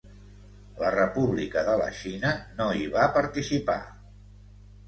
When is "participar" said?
3.19-3.81